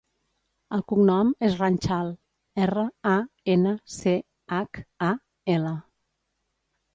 [0.75, 2.09] El cognom és Ranchal:
[2.63, 3.13] erra, a,
[3.57, 4.15] ena, ce,
[4.57, 4.81] hac,
[5.11, 5.11] a,
[5.59, 5.77] ela.